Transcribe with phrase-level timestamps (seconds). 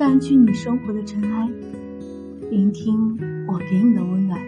[0.00, 1.46] 淡去你生活的尘埃，
[2.48, 4.40] 聆听我给你的温暖。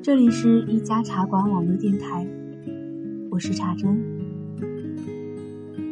[0.00, 2.24] 这里是一家茶馆网络电台，
[3.28, 4.00] 我是茶真。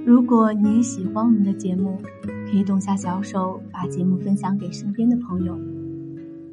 [0.05, 1.99] 如果你也喜欢我们的节目，
[2.49, 5.59] 可以动下小手把节目分享给身边的朋友，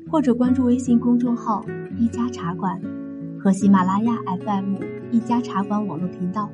[0.10, 1.64] 或者关注微信公众号
[2.00, 2.82] “一家茶馆”
[3.38, 4.78] 和喜马拉雅 FM“
[5.12, 6.50] 一家茶馆”网络频道。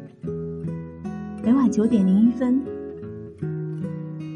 [1.42, 2.62] 每晚九点零一分。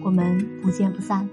[0.04, 1.27] 我们不见不散。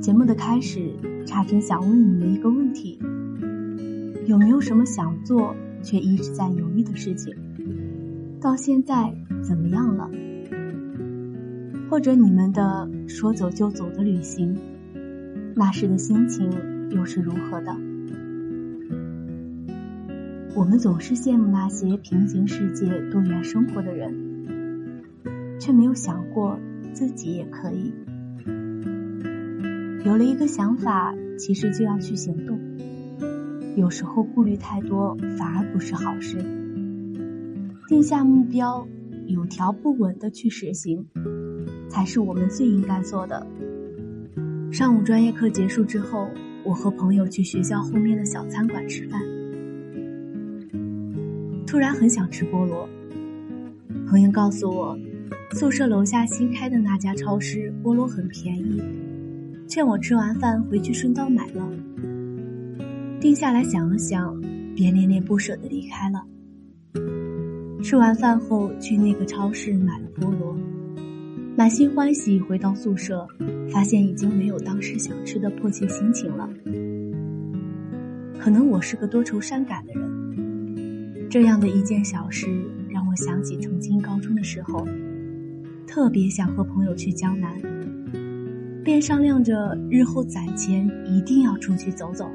[0.00, 0.90] 节目的开始，
[1.26, 2.98] 茶真想问你们一个问题：
[4.26, 7.34] 有没有什么想做却一直在犹豫的事情？
[8.40, 10.10] 到现在怎么样了？
[11.90, 14.56] 或者你们的说走就走的旅行，
[15.54, 16.50] 那时的心情
[16.90, 17.76] 又是如何的？
[20.54, 24.27] 我们总是羡慕那些平行世界、多元生活的人。
[25.58, 26.58] 却没有想过
[26.92, 27.92] 自己也可以。
[30.04, 32.58] 有了一个想法，其实就要去行动。
[33.76, 36.38] 有时候顾虑太多反而不是好事。
[37.88, 38.86] 定下目标，
[39.26, 41.06] 有条不紊的去实行，
[41.88, 43.46] 才是我们最应该做的。
[44.70, 46.28] 上午专业课结束之后，
[46.64, 49.20] 我和朋友去学校后面的小餐馆吃饭，
[51.66, 52.88] 突然很想吃菠萝。
[54.06, 54.98] 朋友告诉我。
[55.52, 58.82] 宿舍楼下新开的那家超市菠萝很便宜，
[59.66, 61.68] 劝我吃完饭回去顺道买了。
[63.18, 64.38] 定下来想了想，
[64.76, 66.22] 便恋恋不舍的离开了。
[67.82, 70.54] 吃完饭后去那个超市买了菠萝，
[71.56, 73.26] 满心欢喜回到宿舍，
[73.72, 76.48] 发现已经没有当时想吃的迫切心情了。
[78.38, 82.46] 可能我是个多愁善感的人，这样的一件小事
[82.88, 84.86] 让我想起曾经高中的时候。
[85.98, 87.50] 特别想和朋友去江南，
[88.84, 92.30] 便商量着日后攒钱一定要出去走走。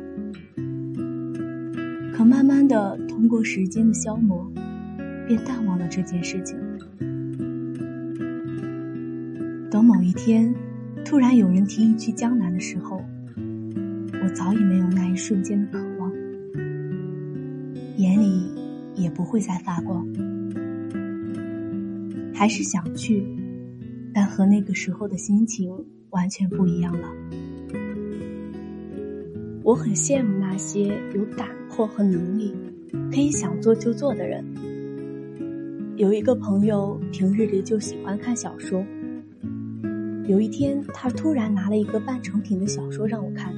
[2.13, 4.45] 可慢慢的，通过时间的消磨，
[5.25, 6.59] 便淡忘了这件事情。
[9.71, 10.53] 等某一天，
[11.05, 13.01] 突然有人提议去江南的时候，
[13.37, 16.11] 我早已没有那一瞬间的渴望，
[17.95, 18.43] 眼里
[18.93, 20.05] 也不会再发光，
[22.33, 23.25] 还是想去。
[24.13, 25.73] 但和那个时候的心情
[26.11, 27.09] 完全不一样了。
[29.63, 32.53] 我很羡慕那些有胆魄和能力，
[33.11, 34.43] 可以想做就做的人。
[35.95, 38.85] 有一个朋友平日里就喜欢看小说，
[40.27, 43.53] 有一天他突然拿了一个半成品的小说让我看，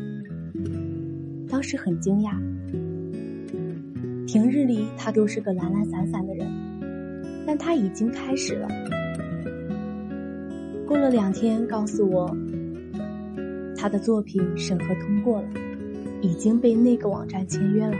[1.49, 2.37] 当时很惊讶。
[4.27, 6.47] 平日里他都是个懒懒散散的人，
[7.47, 8.67] 但他已经开始了。
[10.95, 12.33] 过了两天，告诉我
[13.75, 15.47] 他的作品审核通过了，
[16.21, 17.97] 已经被那个网站签约了。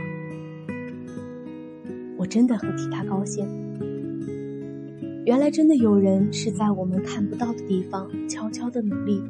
[2.16, 3.46] 我真的很替他高兴。
[5.26, 9.22] 原来真的有人是在我们看不到的地方悄悄的努力，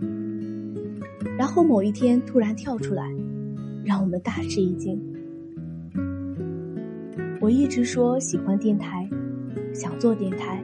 [1.36, 3.12] 然后某一天突然跳出来，
[3.84, 4.96] 让我们大吃一惊。
[7.40, 9.10] 我一直说喜欢电台，
[9.74, 10.62] 想做电台。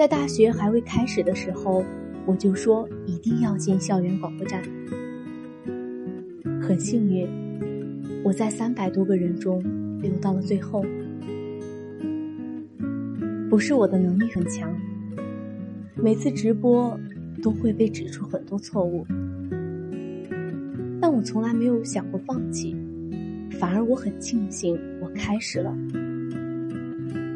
[0.00, 1.84] 在大学还未开始的时候，
[2.24, 4.62] 我就说一定要进校园广播站。
[6.58, 7.28] 很幸运，
[8.24, 9.62] 我在三百多个人中
[10.00, 10.82] 留到了最后。
[13.50, 14.74] 不是我的能力很强，
[15.96, 16.98] 每次直播
[17.42, 19.06] 都会被指出很多错误，
[20.98, 22.74] 但我从来没有想过放弃，
[23.60, 25.76] 反而我很庆幸我开始了，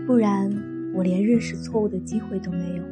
[0.06, 0.73] 不然。
[0.94, 2.84] 我连认识错误的机会都没有，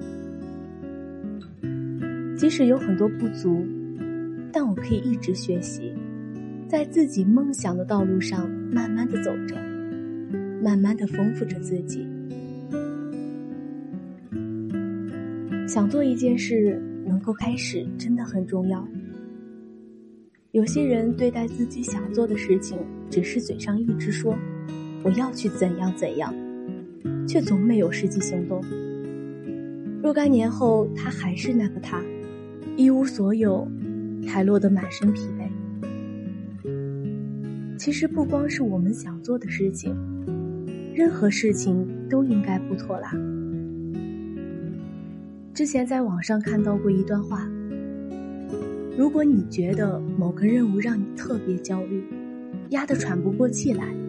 [2.37, 3.65] 即使有很多不足，
[4.53, 5.95] 但我可以一直学习，
[6.69, 9.55] 在自己梦想的道路上慢慢的走着，
[10.61, 12.05] 慢慢的丰富着自己。
[15.69, 18.85] 想做一件事，能够开始真的很重要。
[20.51, 22.77] 有些人对待自己想做的事情，
[23.09, 24.37] 只是嘴上一直说
[25.05, 26.35] 我要去怎样怎样。
[27.27, 28.63] 却总没有实际行动。
[30.03, 32.03] 若干年后，他还是那个他，
[32.77, 33.67] 一无所有，
[34.27, 35.49] 还落得满身疲惫。
[37.79, 39.97] 其实不光是我们想做的事情，
[40.95, 43.13] 任何事情都应该不拖拉。
[45.55, 47.49] 之前在网上看到过一段话：
[48.97, 52.05] 如果你觉得某个任务让你特别焦虑，
[52.71, 54.02] 压得喘不过气来。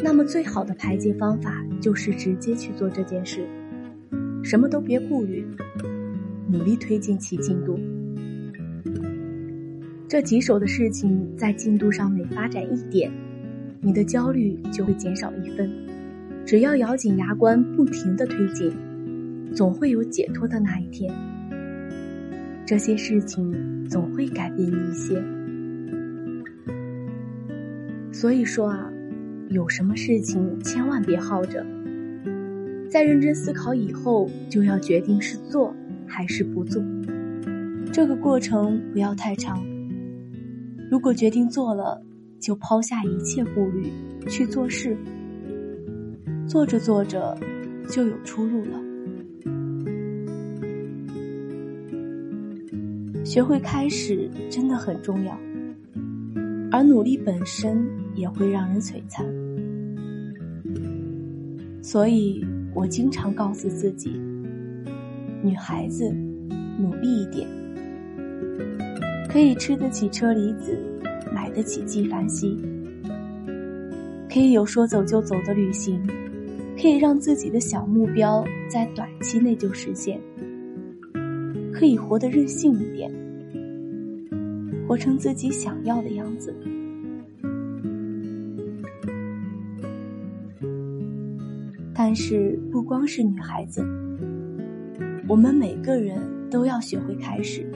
[0.00, 3.44] 那么，最好的排解方法就是直接去做这件事，
[4.42, 5.44] 什么都别顾虑，
[6.48, 7.78] 努力推进其进度。
[10.08, 13.10] 这棘手的事情在进度上每发展一点，
[13.80, 15.70] 你的焦虑就会减少一分。
[16.46, 18.72] 只要咬紧牙关，不停的推进，
[19.52, 21.12] 总会有解脱的那一天。
[22.64, 25.22] 这些事情总会改变你一些。
[28.10, 28.90] 所以说啊，
[29.50, 31.64] 有什么事情千万别耗着，
[32.90, 35.74] 在认真思考以后，就要决定是做
[36.06, 36.82] 还是不做。
[37.90, 39.64] 这个过程不要太长。
[40.90, 42.02] 如果决定做了，
[42.38, 43.90] 就抛下一切顾虑
[44.28, 44.94] 去做事。
[46.46, 47.36] 做着做着，
[47.88, 48.82] 就有出路了。
[53.24, 55.38] 学会开始真的很重要，
[56.70, 57.86] 而努力本身
[58.18, 59.24] 也会让人璀璨。
[61.80, 62.44] 所以
[62.74, 64.10] 我经常告诉自己：
[65.42, 66.10] 女孩子，
[66.78, 67.48] 努力一点，
[69.28, 70.76] 可以吃得起车厘子，
[71.32, 72.58] 买得起纪梵希，
[74.28, 76.00] 可以有说走就走的旅行。
[76.80, 80.20] 可以让自己的小目标在短期内就实现，
[81.72, 83.12] 可以活得任性一点，
[84.86, 86.54] 活成自己想要的样子。
[92.08, 93.86] 但是不光是女孩子，
[95.28, 96.18] 我们每个人
[96.50, 97.70] 都要学会开始，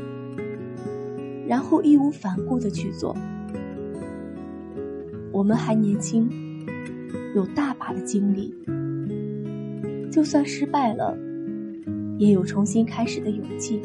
[1.46, 3.14] 然后义无反顾的去做。
[5.32, 6.30] 我们还年轻，
[7.34, 8.54] 有大把的精力。
[10.10, 11.14] 就算失败了，
[12.16, 13.82] 也有重新开始的勇气。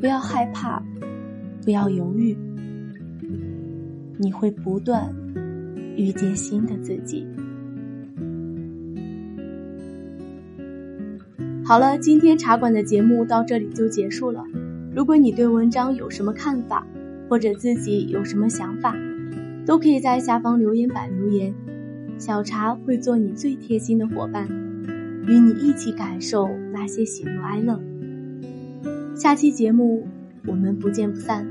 [0.00, 0.82] 不要害怕，
[1.62, 2.36] 不要犹豫，
[4.18, 5.14] 你会不断
[5.96, 7.24] 遇见新的自己。
[11.74, 14.44] 好了，今天茶馆的节目到这里就结束了。
[14.94, 16.86] 如果你对文章有什么看法，
[17.28, 18.96] 或者自己有什么想法，
[19.66, 21.52] 都可以在下方留言板留言。
[22.16, 24.46] 小茶会做你最贴心的伙伴，
[25.26, 27.82] 与你一起感受那些喜怒哀乐。
[29.16, 30.06] 下期节目
[30.46, 31.44] 我们不见不散。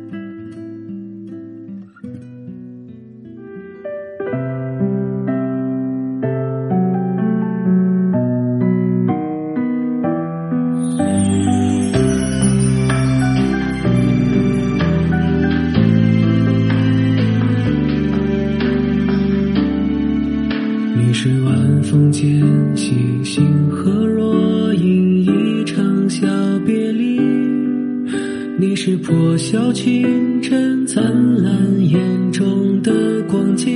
[29.13, 31.03] 破晓清晨灿
[31.43, 31.53] 烂
[31.87, 33.69] 眼中的光景，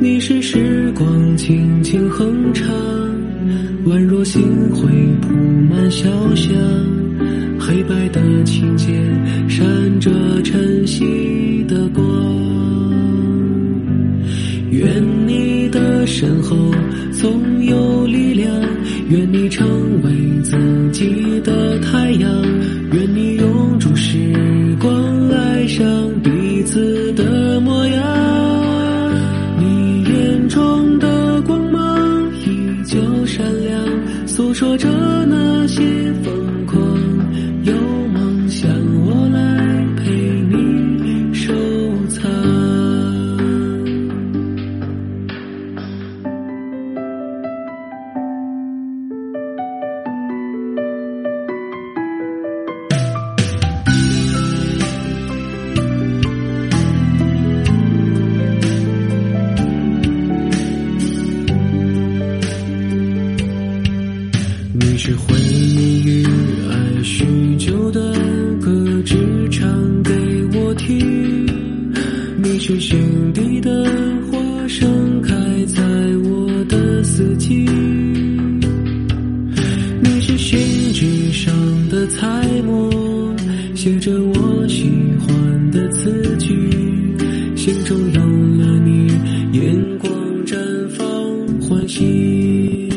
[0.00, 2.74] 你是时光轻轻哼唱，
[3.84, 4.42] 宛若星
[4.74, 4.88] 辉
[5.20, 5.34] 铺
[5.68, 6.56] 满小巷，
[7.60, 8.96] 黑白的琴键
[9.46, 10.10] 闪着
[10.42, 12.02] 晨曦的光。
[14.70, 14.88] 愿
[15.26, 16.56] 你的身后
[17.12, 18.50] 总有力量，
[19.10, 19.66] 愿你成
[20.02, 20.10] 为
[20.42, 20.56] 自
[20.92, 22.05] 己的太
[34.56, 34.88] 说着
[35.26, 35.82] 那些
[36.24, 36.45] 风
[82.62, 83.34] 默，
[83.74, 86.54] 写着我喜欢的词句，
[87.56, 89.08] 心中有了你，
[89.52, 90.12] 眼光
[90.44, 90.56] 绽
[90.90, 91.06] 放
[91.60, 92.88] 欢喜。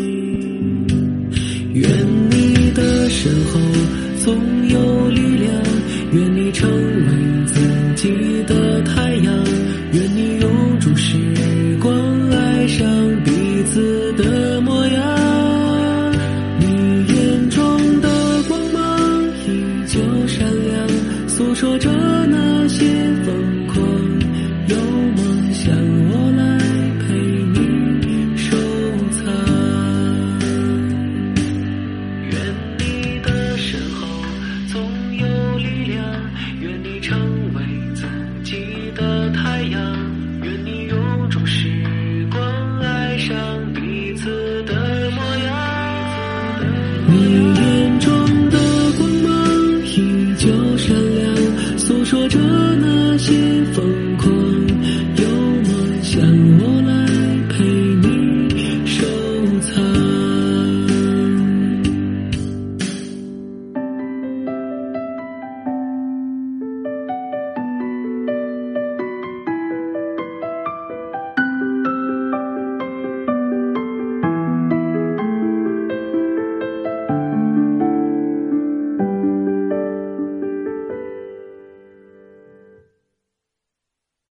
[1.73, 1.89] 愿
[2.29, 3.59] 你的身后
[4.23, 4.35] 总